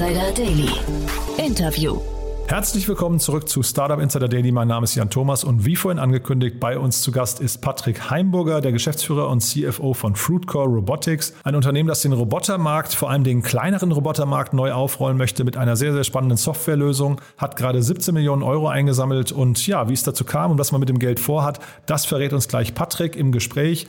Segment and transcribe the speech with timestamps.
[0.00, 0.70] Insider Daily.
[1.36, 2.00] Interview.
[2.46, 4.50] Herzlich willkommen zurück zu Startup Insider Daily.
[4.50, 8.08] Mein Name ist Jan Thomas und wie vorhin angekündigt, bei uns zu Gast ist Patrick
[8.08, 13.24] Heimburger, der Geschäftsführer und CFO von Fruitcore Robotics, ein Unternehmen, das den Robotermarkt, vor allem
[13.24, 18.14] den kleineren Robotermarkt neu aufrollen möchte mit einer sehr, sehr spannenden Softwarelösung, hat gerade 17
[18.14, 21.20] Millionen Euro eingesammelt und ja, wie es dazu kam und was man mit dem Geld
[21.20, 23.86] vorhat, das verrät uns gleich Patrick im Gespräch.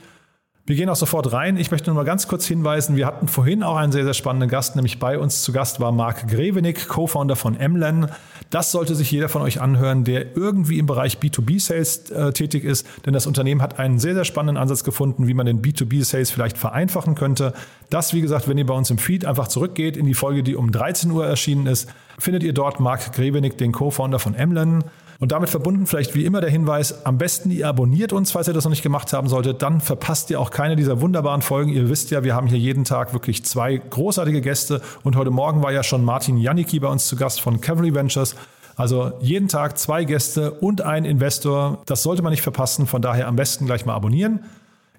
[0.64, 1.56] Wir gehen auch sofort rein.
[1.56, 4.48] Ich möchte nur mal ganz kurz hinweisen, wir hatten vorhin auch einen sehr, sehr spannenden
[4.48, 8.06] Gast, nämlich bei uns zu Gast war Marc Grevenick, Co-Founder von Emlen.
[8.50, 12.86] Das sollte sich jeder von euch anhören, der irgendwie im Bereich B2B-Sales äh, tätig ist,
[13.04, 16.56] denn das Unternehmen hat einen sehr, sehr spannenden Ansatz gefunden, wie man den B2B-Sales vielleicht
[16.56, 17.54] vereinfachen könnte.
[17.90, 20.54] Das, wie gesagt, wenn ihr bei uns im Feed einfach zurückgeht in die Folge, die
[20.54, 21.90] um 13 Uhr erschienen ist,
[22.20, 24.84] findet ihr dort Marc Grevenick, den Co-Founder von Emlen.
[25.18, 28.54] Und damit verbunden vielleicht wie immer der Hinweis, am besten ihr abonniert uns, falls ihr
[28.54, 31.72] das noch nicht gemacht haben solltet, dann verpasst ihr auch keine dieser wunderbaren Folgen.
[31.72, 35.62] Ihr wisst ja, wir haben hier jeden Tag wirklich zwei großartige Gäste und heute Morgen
[35.62, 38.34] war ja schon Martin Janicki bei uns zu Gast von Cavalry Ventures.
[38.76, 41.82] Also jeden Tag zwei Gäste und ein Investor.
[41.86, 44.40] Das sollte man nicht verpassen, von daher am besten gleich mal abonnieren.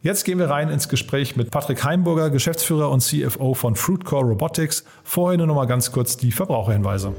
[0.02, 4.84] Jetzt gehen wir rein ins Gespräch mit Patrick Heimburger, Geschäftsführer und CFO von Fruitcore Robotics.
[5.06, 7.14] Vorher nur noch mal ganz kurz die Verbraucherhinweise.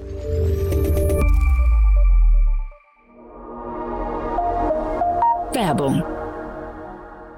[5.75, 6.14] Werbung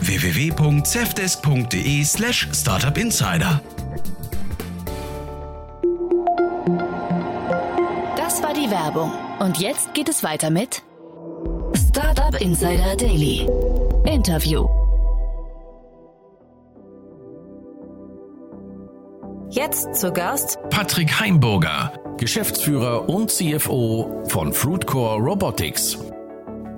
[0.00, 3.60] www.cevdesk.de slash startupinsider.
[8.16, 9.12] Das war die Werbung.
[9.38, 10.82] Und jetzt geht es weiter mit
[11.74, 13.46] Startup Insider Daily.
[14.06, 14.66] Interview.
[19.50, 25.98] Jetzt zu Gast Patrick Heimburger, Geschäftsführer und CFO von Fruitcore Robotics.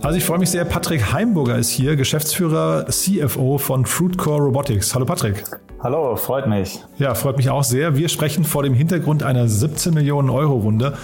[0.03, 4.95] Also ich freue mich sehr, Patrick Heimburger ist hier, Geschäftsführer, CFO von Fruitcore Robotics.
[4.95, 5.43] Hallo Patrick.
[5.83, 6.81] Hallo, freut mich.
[6.99, 7.97] Ja, freut mich auch sehr.
[7.97, 10.95] Wir sprechen vor dem Hintergrund einer 17 Millionen Euro Runde.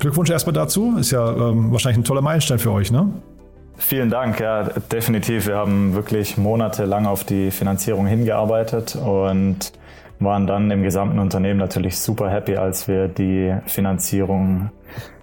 [0.00, 0.96] Glückwunsch erstmal dazu.
[0.98, 3.08] Ist ja ähm, wahrscheinlich ein toller Meilenstein für euch, ne?
[3.76, 5.46] Vielen Dank, ja, definitiv.
[5.46, 9.72] Wir haben wirklich monatelang auf die Finanzierung hingearbeitet und
[10.20, 14.70] waren dann im gesamten Unternehmen natürlich super happy, als wir die Finanzierung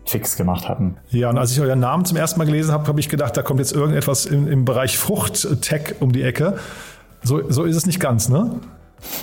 [0.06, 0.98] fix gemacht hatten.
[1.10, 3.42] Ja, und als ich euren Namen zum ersten Mal gelesen habe, habe ich gedacht, da
[3.42, 6.58] kommt jetzt irgendetwas im, im Bereich Frucht-Tech um die Ecke.
[7.24, 8.60] So, so ist es nicht ganz, ne?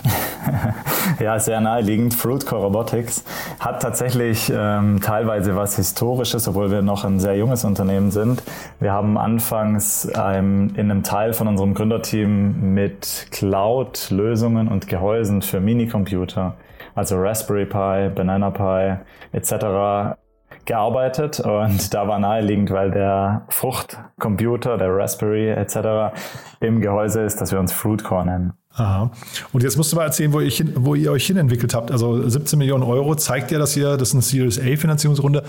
[1.20, 2.14] ja, sehr naheliegend.
[2.14, 3.24] Fruitcore Robotics
[3.60, 8.42] hat tatsächlich ähm, teilweise was Historisches, obwohl wir noch ein sehr junges Unternehmen sind.
[8.80, 15.60] Wir haben anfangs ähm, in einem Teil von unserem Gründerteam mit Cloud-Lösungen und Gehäusen für
[15.60, 16.56] Minicomputer,
[16.94, 18.96] also Raspberry Pi, Banana Pi
[19.32, 20.16] etc
[20.64, 26.14] gearbeitet und da war naheliegend, weil der Fruchtcomputer, der Raspberry etc.
[26.60, 28.52] im Gehäuse ist, dass wir uns Fruitcore nennen.
[28.74, 29.10] Aha.
[29.52, 31.90] Und jetzt musst du mal erzählen, wo, ich wo ihr euch hinentwickelt habt.
[31.90, 35.42] Also 17 Millionen Euro zeigt ja, dass ihr, das ist eine Series A Finanzierungsrunde,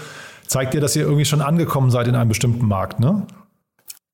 [0.47, 3.25] zeigt ja, dass ihr irgendwie schon angekommen seid in einem bestimmten Markt, ne?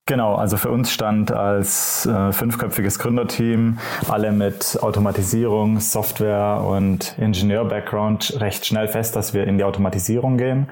[0.09, 3.78] Genau, also für uns stand als äh, fünfköpfiges Gründerteam
[4.09, 10.68] alle mit Automatisierung, Software und Ingenieur-Background recht schnell fest, dass wir in die Automatisierung gehen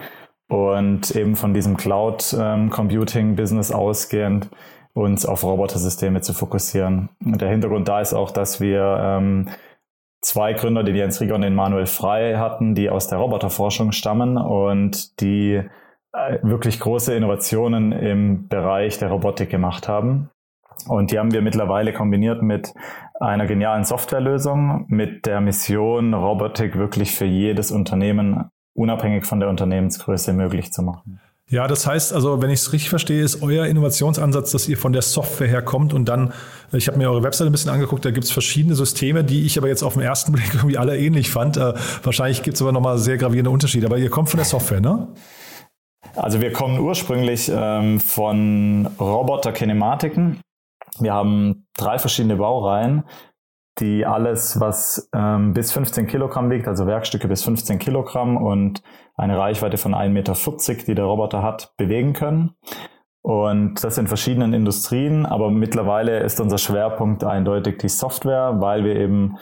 [0.49, 4.49] und eben von diesem Cloud-Computing-Business ähm, ausgehend
[4.93, 7.09] uns auf Robotersysteme zu fokussieren.
[7.23, 9.49] Und der Hintergrund da ist auch, dass wir ähm,
[10.19, 14.35] zwei Gründer, die Jens Rieger und den Manuel Frei hatten, die aus der Roboterforschung stammen
[14.35, 15.61] und die
[16.41, 20.29] wirklich große Innovationen im Bereich der Robotik gemacht haben.
[20.87, 22.73] Und die haben wir mittlerweile kombiniert mit
[23.19, 30.33] einer genialen Softwarelösung, mit der Mission, Robotik wirklich für jedes Unternehmen unabhängig von der Unternehmensgröße
[30.33, 31.19] möglich zu machen.
[31.49, 34.91] Ja, das heißt also, wenn ich es richtig verstehe, ist euer Innovationsansatz, dass ihr von
[34.91, 36.33] der Software her kommt und dann,
[36.73, 39.57] ich habe mir eure Webseite ein bisschen angeguckt, da gibt es verschiedene Systeme, die ich
[39.57, 41.55] aber jetzt auf den ersten Blick irgendwie alle ähnlich fand.
[41.55, 41.73] Äh,
[42.03, 45.07] wahrscheinlich gibt es aber nochmal sehr gravierende Unterschiede, aber ihr kommt von der Software, ne?
[46.15, 50.41] Also wir kommen ursprünglich ähm, von Roboter-Kinematiken.
[50.99, 53.03] Wir haben drei verschiedene Baureihen
[53.79, 58.81] die alles, was ähm, bis 15 Kilogramm wiegt, also Werkstücke bis 15 Kilogramm und
[59.15, 60.33] eine Reichweite von 1,40 Meter,
[60.85, 62.55] die der Roboter hat, bewegen können.
[63.21, 68.95] Und das in verschiedenen Industrien, aber mittlerweile ist unser Schwerpunkt eindeutig die Software, weil wir
[68.95, 69.37] eben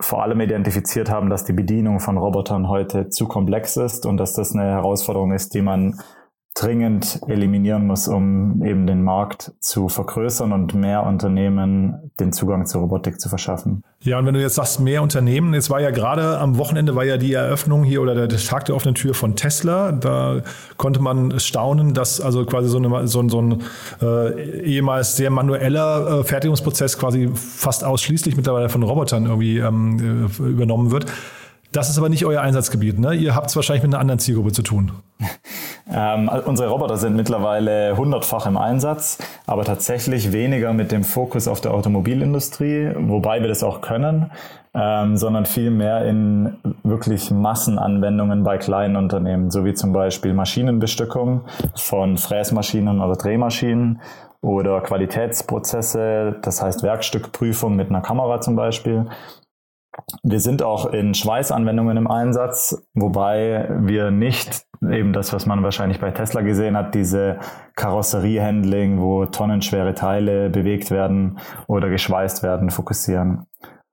[0.00, 4.34] vor allem identifiziert haben, dass die Bedienung von Robotern heute zu komplex ist und dass
[4.34, 6.00] das eine Herausforderung ist, die man
[6.56, 12.80] dringend eliminieren muss, um eben den Markt zu vergrößern und mehr Unternehmen den Zugang zur
[12.80, 13.84] Robotik zu verschaffen.
[14.00, 17.04] Ja, und wenn du jetzt sagst, mehr Unternehmen, jetzt war ja gerade am Wochenende war
[17.04, 19.92] ja die Eröffnung hier oder der Tag der offenen Tür von Tesla.
[19.92, 20.40] Da
[20.78, 23.62] konnte man staunen, dass also quasi so, eine, so, so ein
[24.00, 30.42] äh, ehemals sehr manueller äh, Fertigungsprozess quasi fast ausschließlich mittlerweile von Robotern irgendwie ähm, äh,
[30.42, 31.06] übernommen wird.
[31.72, 33.12] Das ist aber nicht euer Einsatzgebiet, ne?
[33.12, 34.92] Ihr habt es wahrscheinlich mit einer anderen Zielgruppe zu tun.
[35.88, 41.60] Ähm, unsere Roboter sind mittlerweile hundertfach im Einsatz, aber tatsächlich weniger mit dem Fokus auf
[41.60, 44.32] der Automobilindustrie, wobei wir das auch können,
[44.74, 51.42] ähm, sondern viel mehr in wirklich Massenanwendungen bei kleinen Unternehmen, so wie zum Beispiel Maschinenbestückung
[51.76, 54.00] von Fräsmaschinen oder Drehmaschinen
[54.40, 59.06] oder Qualitätsprozesse, das heißt Werkstückprüfung mit einer Kamera zum Beispiel
[60.22, 66.00] wir sind auch in Schweißanwendungen im Einsatz, wobei wir nicht eben das, was man wahrscheinlich
[66.00, 67.38] bei Tesla gesehen hat, diese
[67.76, 73.46] Karosseriehandling, wo tonnenschwere Teile bewegt werden oder geschweißt werden, fokussieren.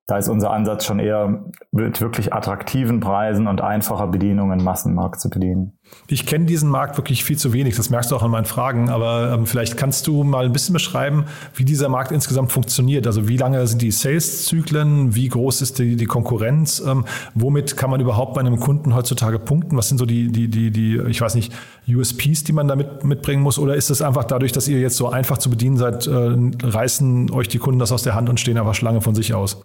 [0.05, 5.21] Da ist unser Ansatz schon eher mit wirklich attraktiven Preisen und einfacher Bedienung einen Massenmarkt
[5.21, 5.77] zu bedienen.
[6.07, 8.89] Ich kenne diesen Markt wirklich viel zu wenig, das merkst du auch an meinen Fragen,
[8.89, 13.07] aber ähm, vielleicht kannst du mal ein bisschen beschreiben, wie dieser Markt insgesamt funktioniert.
[13.07, 17.89] Also wie lange sind die Sales-Zyklen, wie groß ist die, die Konkurrenz, ähm, womit kann
[17.89, 19.77] man überhaupt bei einem Kunden heutzutage punkten?
[19.77, 21.53] Was sind so die, die, die, die ich weiß nicht,
[21.87, 23.57] USPs, die man da mit, mitbringen muss?
[23.57, 27.31] Oder ist es einfach dadurch, dass ihr jetzt so einfach zu bedienen seid, äh, reißen
[27.31, 29.63] euch die Kunden das aus der Hand und stehen einfach Schlange von sich aus?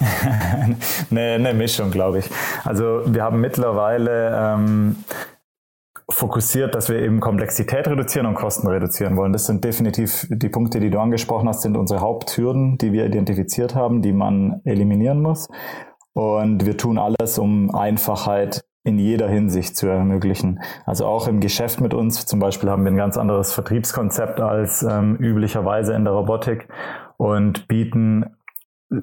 [1.10, 2.30] eine, eine Mischung, glaube ich.
[2.64, 4.96] Also wir haben mittlerweile ähm,
[6.08, 9.32] fokussiert, dass wir eben Komplexität reduzieren und Kosten reduzieren wollen.
[9.32, 13.74] Das sind definitiv die Punkte, die du angesprochen hast, sind unsere Haupthürden, die wir identifiziert
[13.74, 15.48] haben, die man eliminieren muss.
[16.12, 20.60] Und wir tun alles, um Einfachheit in jeder Hinsicht zu ermöglichen.
[20.86, 24.82] Also auch im Geschäft mit uns zum Beispiel haben wir ein ganz anderes Vertriebskonzept als
[24.82, 26.66] ähm, üblicherweise in der Robotik
[27.18, 28.24] und bieten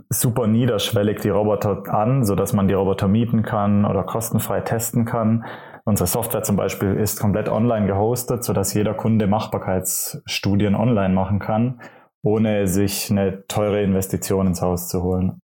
[0.10, 5.06] super niederschwellig die Roboter an, so dass man die Roboter mieten kann oder kostenfrei testen
[5.06, 5.46] kann.
[5.86, 11.40] Unsere Software zum Beispiel ist komplett online gehostet, so dass jeder Kunde Machbarkeitsstudien online machen
[11.40, 11.80] kann,
[12.22, 15.42] ohne sich eine teure Investition ins Haus zu holen.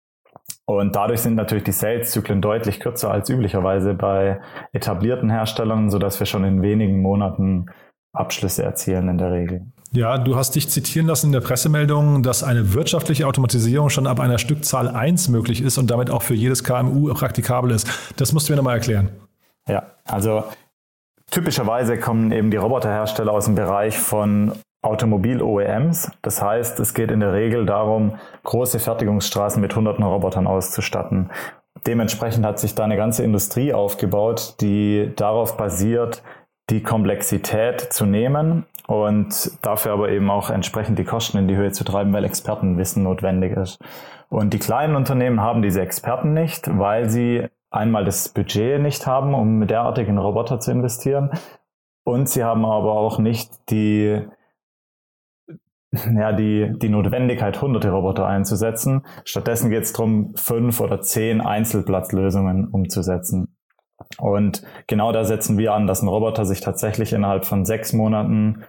[0.66, 4.40] Und dadurch sind natürlich die Sales-Zyklen deutlich kürzer als üblicherweise bei
[4.72, 7.66] etablierten Herstellern, so dass wir schon in wenigen Monaten
[8.14, 9.66] Abschlüsse erzielen in der Regel.
[9.92, 14.20] Ja, du hast dich zitieren lassen in der Pressemeldung, dass eine wirtschaftliche Automatisierung schon ab
[14.20, 17.88] einer Stückzahl 1 möglich ist und damit auch für jedes KMU praktikabel ist.
[18.16, 19.10] Das musst du mir nochmal erklären.
[19.68, 20.44] Ja, also
[21.32, 24.54] typischerweise kommen eben die Roboterhersteller aus dem Bereich von
[24.84, 26.12] Automobil-OEMs.
[26.22, 31.32] Das heißt, es geht in der Regel darum, große Fertigungsstraßen mit hunderten Robotern auszustatten.
[31.88, 36.22] Dementsprechend hat sich da eine ganze Industrie aufgebaut, die darauf basiert,
[36.70, 41.72] die Komplexität zu nehmen und dafür aber eben auch entsprechend die Kosten in die Höhe
[41.72, 43.80] zu treiben, weil Expertenwissen notwendig ist.
[44.30, 49.34] Und die kleinen Unternehmen haben diese Experten nicht, weil sie einmal das Budget nicht haben,
[49.34, 51.32] um derartig in Roboter zu investieren.
[52.04, 54.22] Und sie haben aber auch nicht die,
[55.92, 59.06] ja, die, die Notwendigkeit, hunderte Roboter einzusetzen.
[59.26, 63.56] Stattdessen geht es darum, fünf oder zehn Einzelplatzlösungen umzusetzen.
[64.18, 68.64] Und genau da setzen wir an, dass ein Roboter sich tatsächlich innerhalb von sechs Monaten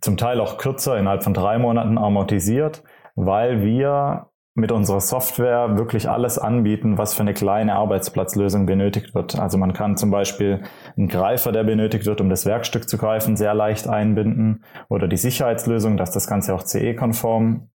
[0.00, 2.82] zum Teil auch kürzer, innerhalb von drei Monaten amortisiert,
[3.14, 9.38] weil wir mit unserer Software wirklich alles anbieten, was für eine kleine Arbeitsplatzlösung benötigt wird.
[9.38, 10.62] Also man kann zum Beispiel
[10.96, 15.18] einen Greifer, der benötigt wird, um das Werkstück zu greifen, sehr leicht einbinden oder die
[15.18, 17.68] Sicherheitslösung, dass das Ganze auch CE-konform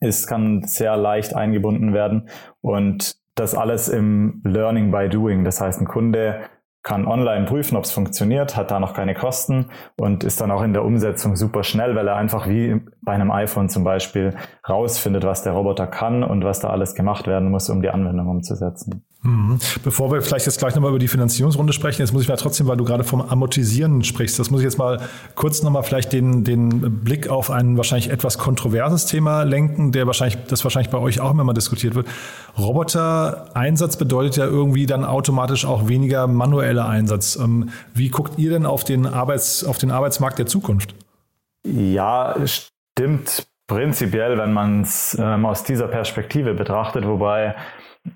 [0.00, 2.30] ist, kann sehr leicht eingebunden werden
[2.62, 5.44] und das alles im Learning by Doing.
[5.44, 6.40] Das heißt, ein Kunde
[6.84, 10.62] kann online prüfen, ob es funktioniert, hat da noch keine Kosten und ist dann auch
[10.62, 14.34] in der Umsetzung super schnell, weil er einfach wie bei einem iPhone zum Beispiel
[14.68, 18.28] rausfindet, was der Roboter kann und was da alles gemacht werden muss, um die Anwendung
[18.28, 19.02] umzusetzen.
[19.24, 19.58] Mhm.
[19.82, 22.66] Bevor wir vielleicht jetzt gleich nochmal über die Finanzierungsrunde sprechen, jetzt muss ich mal trotzdem,
[22.66, 25.00] weil du gerade vom Amortisieren sprichst, das muss ich jetzt mal
[25.34, 30.36] kurz nochmal vielleicht den, den Blick auf ein wahrscheinlich etwas kontroverses Thema lenken, der wahrscheinlich,
[30.48, 32.06] das wahrscheinlich bei euch auch immer mal diskutiert wird.
[32.58, 37.36] Roboter-Einsatz bedeutet ja irgendwie dann automatisch auch weniger manueller Einsatz.
[37.36, 40.94] Ähm, wie guckt ihr denn auf den, Arbeits, auf den Arbeitsmarkt der Zukunft?
[41.66, 47.54] Ja, stimmt prinzipiell, wenn man es ähm, aus dieser Perspektive betrachtet, wobei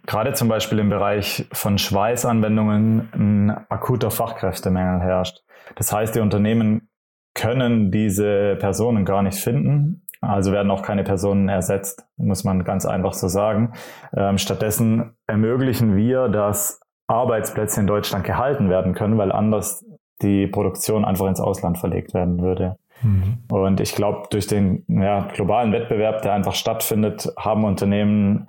[0.06, 5.42] gerade zum Beispiel im Bereich von Schweißanwendungen ein akuter Fachkräftemangel herrscht.
[5.76, 6.88] Das heißt, die Unternehmen
[7.34, 10.06] können diese Personen gar nicht finden.
[10.20, 13.74] Also werden auch keine Personen ersetzt, muss man ganz einfach so sagen.
[14.16, 19.84] Ähm, stattdessen ermöglichen wir, dass Arbeitsplätze in Deutschland gehalten werden können, weil anders
[20.20, 22.76] die Produktion einfach ins Ausland verlegt werden würde.
[23.02, 23.44] Mhm.
[23.48, 28.48] Und ich glaube, durch den ja, globalen Wettbewerb, der einfach stattfindet, haben Unternehmen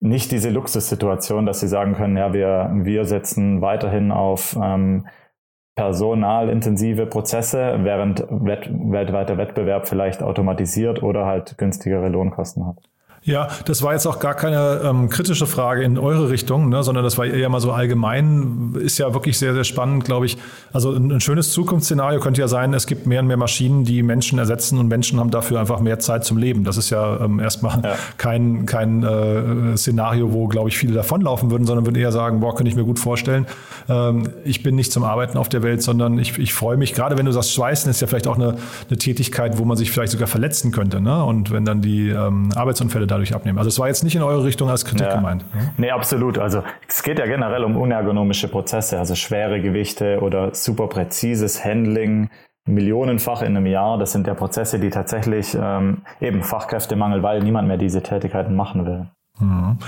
[0.00, 5.06] nicht diese Luxussituation, dass sie sagen können, ja, wir, wir setzen weiterhin auf ähm,
[5.74, 12.78] personalintensive Prozesse, während wett weltweiter Wettbewerb vielleicht automatisiert oder halt günstigere Lohnkosten hat.
[13.28, 17.04] Ja, das war jetzt auch gar keine ähm, kritische Frage in eure Richtung, ne, sondern
[17.04, 18.74] das war eher mal so allgemein.
[18.80, 20.38] Ist ja wirklich sehr, sehr spannend, glaube ich.
[20.72, 24.02] Also ein, ein, schönes Zukunftsszenario könnte ja sein, es gibt mehr und mehr Maschinen, die
[24.02, 26.64] Menschen ersetzen und Menschen haben dafür einfach mehr Zeit zum Leben.
[26.64, 27.96] Das ist ja ähm, erstmal ja.
[28.16, 32.54] kein, kein äh, Szenario, wo, glaube ich, viele davonlaufen würden, sondern würden eher sagen, boah,
[32.54, 33.46] könnte ich mir gut vorstellen.
[33.90, 37.18] Ähm, ich bin nicht zum Arbeiten auf der Welt, sondern ich, ich freue mich, gerade
[37.18, 38.56] wenn du sagst, Schweißen ist ja vielleicht auch eine,
[38.88, 41.02] eine Tätigkeit, wo man sich vielleicht sogar verletzen könnte.
[41.02, 41.22] Ne?
[41.22, 43.58] Und wenn dann die ähm, Arbeitsunfälle da dadurch abnehmen.
[43.58, 45.16] Also es war jetzt nicht in eure Richtung als Kritik ja.
[45.16, 45.44] gemeint.
[45.54, 45.72] Ne?
[45.76, 46.38] Nee, absolut.
[46.38, 52.30] Also es geht ja generell um unergonomische Prozesse, also schwere Gewichte oder super präzises Handling,
[52.66, 53.98] millionenfach in einem Jahr.
[53.98, 58.86] Das sind ja Prozesse, die tatsächlich ähm, eben Fachkräftemangel, weil niemand mehr diese Tätigkeiten machen
[58.86, 59.08] will.
[59.40, 59.78] Mhm.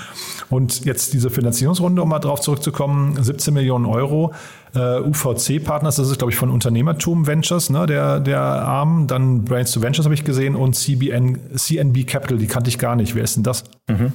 [0.49, 4.33] Und jetzt diese Finanzierungsrunde, um mal drauf zurückzukommen, 17 Millionen Euro.
[4.73, 9.09] Uh, UVC-Partners, das ist, glaube ich, von Unternehmertum Ventures, ne, der, der Arm.
[9.09, 12.95] Dann Brains to Ventures habe ich gesehen und CBN, CNB Capital, die kannte ich gar
[12.95, 13.17] nicht.
[13.17, 13.65] Wer ist denn das?
[13.89, 14.13] Mhm.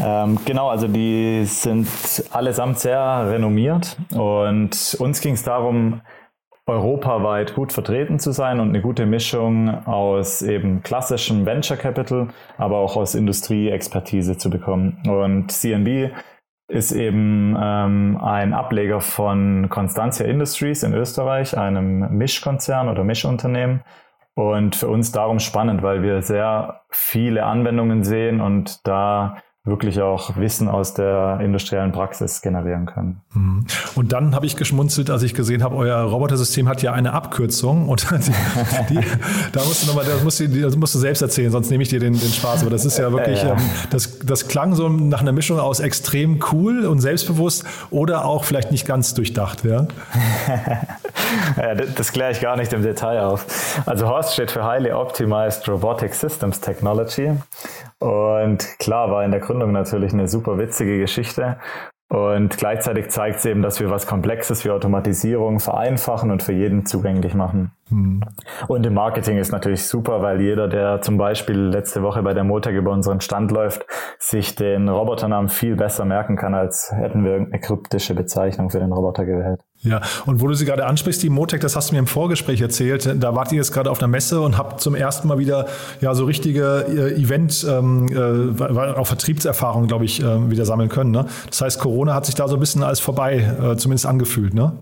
[0.00, 1.88] Ähm, genau, also die sind
[2.30, 6.02] allesamt sehr renommiert und uns ging es darum,
[6.66, 12.78] europaweit gut vertreten zu sein und eine gute Mischung aus eben klassischem Venture Capital, aber
[12.78, 15.00] auch aus Industrieexpertise zu bekommen.
[15.06, 16.12] Und CNB
[16.68, 23.82] ist eben ähm, ein Ableger von Constantia Industries in Österreich, einem Mischkonzern oder Mischunternehmen.
[24.34, 30.36] Und für uns darum spannend, weil wir sehr viele Anwendungen sehen und da wirklich auch
[30.36, 33.20] Wissen aus der industriellen Praxis generieren können.
[33.34, 33.66] Mhm.
[33.96, 37.88] Und dann habe ich geschmunzelt, als ich gesehen habe, euer Robotersystem hat ja eine Abkürzung
[37.88, 38.06] und
[38.90, 39.00] die, die,
[39.52, 41.88] da musst du nochmal, das musst du, das musst du selbst erzählen, sonst nehme ich
[41.88, 42.62] dir den, den Spaß.
[42.62, 43.52] Aber das ist ja wirklich, ja.
[43.52, 43.58] Ähm,
[43.90, 48.70] das, das klang so nach einer Mischung aus extrem cool und selbstbewusst oder auch vielleicht
[48.70, 49.88] nicht ganz durchdacht, ja?
[51.56, 53.82] ja das, das kläre ich gar nicht im Detail auf.
[53.84, 57.32] Also HORST steht für Highly Optimized Robotic Systems Technology
[57.98, 61.58] und klar war in der Gründung natürlich eine super witzige Geschichte.
[62.08, 66.86] Und gleichzeitig zeigt es eben, dass wir was Komplexes wie Automatisierung vereinfachen und für jeden
[66.86, 67.72] zugänglich machen.
[67.88, 68.22] Hm.
[68.68, 72.44] Und im Marketing ist natürlich super, weil jeder, der zum Beispiel letzte Woche bei der
[72.44, 73.86] Motec über unseren Stand läuft,
[74.20, 78.92] sich den Roboternamen viel besser merken kann, als hätten wir eine kryptische Bezeichnung für den
[78.92, 79.65] Roboter gewählt.
[79.82, 82.60] Ja, und wo du sie gerade ansprichst, die Motec, das hast du mir im Vorgespräch
[82.60, 83.08] erzählt.
[83.22, 85.66] Da wart ihr jetzt gerade auf einer Messe und habt zum ersten Mal wieder
[86.00, 88.62] ja so richtige äh, Event, ähm, äh,
[88.94, 91.12] auch Vertriebserfahrungen, glaube ich, äh, wieder sammeln können.
[91.12, 91.26] Ne?
[91.48, 94.72] Das heißt, Corona hat sich da so ein bisschen als vorbei, äh, zumindest angefühlt, ne?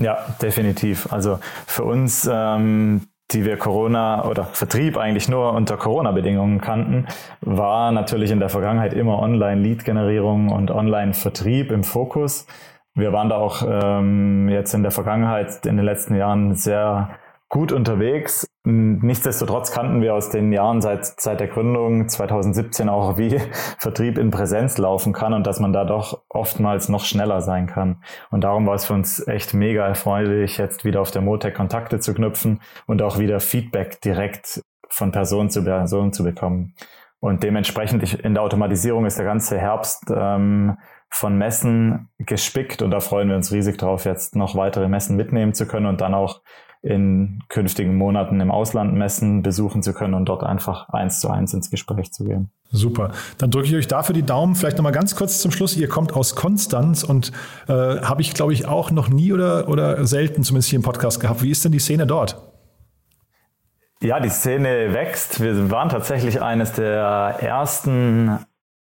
[0.00, 1.12] Ja, definitiv.
[1.12, 7.06] Also für uns, ähm, die wir Corona oder Vertrieb eigentlich nur unter Corona-Bedingungen kannten,
[7.42, 12.46] war natürlich in der Vergangenheit immer Online-Lead-Generierung und Online-Vertrieb im Fokus.
[12.94, 17.10] Wir waren da auch ähm, jetzt in der Vergangenheit, in den letzten Jahren sehr
[17.50, 18.46] gut unterwegs.
[18.64, 23.38] Nichtsdestotrotz kannten wir aus den Jahren seit, seit der Gründung 2017 auch, wie
[23.78, 28.02] Vertrieb in Präsenz laufen kann und dass man da doch oftmals noch schneller sein kann.
[28.30, 31.98] Und darum war es für uns echt mega erfreulich, jetzt wieder auf der Motec Kontakte
[31.98, 36.74] zu knüpfen und auch wieder Feedback direkt von Person zu Person zu bekommen.
[37.20, 40.78] Und dementsprechend in der Automatisierung ist der ganze Herbst ähm,
[41.10, 45.52] von Messen gespickt und da freuen wir uns riesig drauf, jetzt noch weitere Messen mitnehmen
[45.52, 46.40] zu können und dann auch
[46.82, 51.52] in künftigen Monaten im Ausland Messen besuchen zu können und dort einfach eins zu eins
[51.52, 52.50] ins Gespräch zu gehen.
[52.70, 53.10] Super.
[53.36, 54.54] Dann drücke ich euch dafür die Daumen.
[54.54, 55.76] Vielleicht nochmal ganz kurz zum Schluss.
[55.76, 57.32] Ihr kommt aus Konstanz und
[57.68, 61.20] äh, habe ich, glaube ich, auch noch nie oder, oder selten zumindest hier im Podcast
[61.20, 61.42] gehabt.
[61.42, 62.49] Wie ist denn die Szene dort?
[64.02, 65.42] Ja, die Szene wächst.
[65.42, 68.38] Wir waren tatsächlich eines der ersten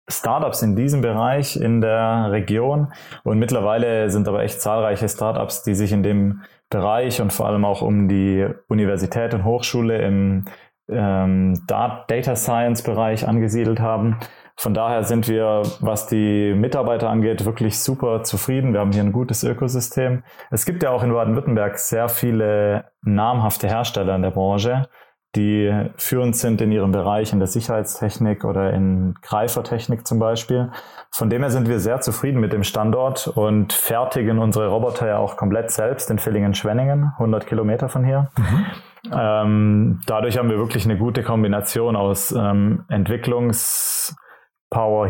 [0.06, 2.92] Startups in diesem Bereich in der Region
[3.24, 7.64] und mittlerweile sind aber echt zahlreiche Startups, die sich in dem Bereich und vor allem
[7.64, 10.44] auch um die Universität und Hochschule im
[10.90, 14.18] ähm, Data Science Bereich angesiedelt haben.
[14.54, 18.74] Von daher sind wir, was die Mitarbeiter angeht, wirklich super zufrieden.
[18.74, 20.24] Wir haben hier ein gutes Ökosystem.
[20.50, 24.88] Es gibt ja auch in Baden-Württemberg sehr viele namhafte Hersteller in der Branche
[25.36, 30.70] die führend sind in ihrem Bereich in der Sicherheitstechnik oder in Greifertechnik zum Beispiel.
[31.10, 35.18] Von dem her sind wir sehr zufrieden mit dem Standort und fertigen unsere Roboter ja
[35.18, 38.30] auch komplett selbst in Villingen-Schwenningen, 100 Kilometer von hier.
[38.38, 38.66] Mhm.
[39.12, 44.16] Ähm, dadurch haben wir wirklich eine gute Kombination aus ähm, Entwicklungspower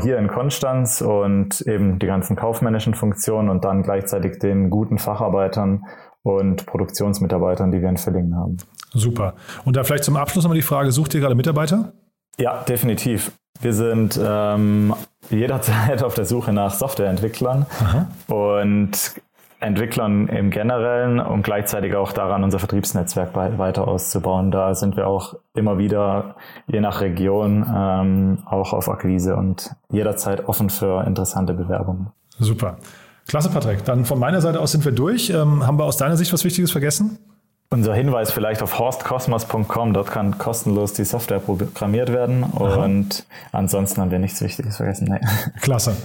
[0.02, 5.84] hier in Konstanz und eben die ganzen kaufmännischen Funktionen und dann gleichzeitig den guten Facharbeitern
[6.26, 8.56] und Produktionsmitarbeitern, die wir in Villingen haben.
[8.92, 9.34] Super.
[9.64, 11.92] Und da vielleicht zum Abschluss nochmal die Frage, sucht ihr gerade Mitarbeiter?
[12.36, 13.30] Ja, definitiv.
[13.60, 14.92] Wir sind ähm,
[15.30, 18.08] jederzeit auf der Suche nach Softwareentwicklern Aha.
[18.26, 19.14] und
[19.60, 24.50] Entwicklern im Generellen und gleichzeitig auch daran, unser Vertriebsnetzwerk weiter auszubauen.
[24.50, 26.34] Da sind wir auch immer wieder,
[26.66, 32.08] je nach Region, ähm, auch auf Akquise und jederzeit offen für interessante Bewerbungen.
[32.38, 32.78] Super.
[33.26, 33.84] Klasse, Patrick.
[33.84, 35.30] Dann von meiner Seite aus sind wir durch.
[35.30, 37.18] Ähm, haben wir aus deiner Sicht was Wichtiges vergessen?
[37.68, 42.84] Unser Hinweis vielleicht auf horstkosmos.com, dort kann kostenlos die Software programmiert werden Aha.
[42.84, 45.08] und ansonsten haben wir nichts Wichtiges vergessen.
[45.10, 45.18] Nee.
[45.60, 45.96] Klasse.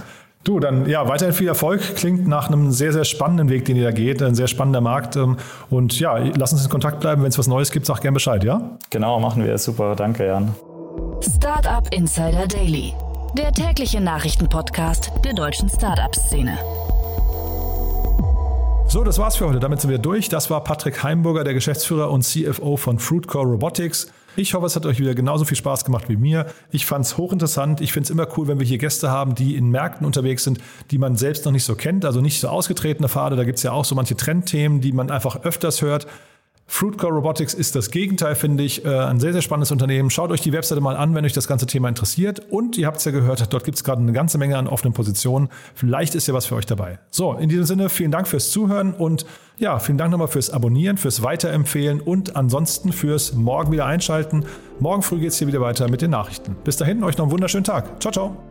[0.44, 1.96] Du, dann ja, weiterhin viel Erfolg.
[1.96, 4.24] Klingt nach einem sehr, sehr spannenden Weg, den ihr da geht.
[4.24, 5.16] Ein sehr spannender Markt.
[5.16, 5.38] Ähm,
[5.70, 7.22] und ja, lass uns in Kontakt bleiben.
[7.22, 8.72] Wenn es was Neues gibt, sag gerne Bescheid, ja?
[8.90, 9.56] Genau, machen wir.
[9.60, 9.96] Super.
[9.96, 10.56] Danke, Jan.
[11.22, 12.96] Startup Insider Daily.
[13.38, 16.58] Der tägliche Nachrichtenpodcast der deutschen Startup-Szene.
[18.92, 19.62] So, das war's für heute.
[19.62, 20.28] Damit sind wir durch.
[20.28, 24.12] Das war Patrick Heimburger, der Geschäftsführer und CFO von Fruitcore Robotics.
[24.36, 26.48] Ich hoffe, es hat euch wieder genauso viel Spaß gemacht wie mir.
[26.72, 27.80] Ich fand es hochinteressant.
[27.80, 30.60] Ich finde es immer cool, wenn wir hier Gäste haben, die in Märkten unterwegs sind,
[30.92, 33.38] die man selbst noch nicht so kennt, also nicht so ausgetretene Pfade.
[33.38, 36.06] Da gibt es ja auch so manche Trendthemen, die man einfach öfters hört.
[36.74, 38.86] Fruitcore Robotics ist das Gegenteil, finde ich.
[38.86, 40.10] Äh, ein sehr, sehr spannendes Unternehmen.
[40.10, 42.42] Schaut euch die Webseite mal an, wenn euch das ganze Thema interessiert.
[42.50, 44.94] Und ihr habt es ja gehört, dort gibt es gerade eine ganze Menge an offenen
[44.94, 45.50] Positionen.
[45.76, 47.00] Vielleicht ist ja was für euch dabei.
[47.12, 49.26] So, in diesem Sinne, vielen Dank fürs Zuhören und
[49.58, 54.46] ja, vielen Dank nochmal fürs Abonnieren, fürs Weiterempfehlen und ansonsten fürs Morgen wieder einschalten.
[54.80, 56.56] Morgen früh geht es hier wieder weiter mit den Nachrichten.
[56.64, 58.02] Bis dahin, euch noch einen wunderschönen Tag.
[58.02, 58.51] Ciao, ciao.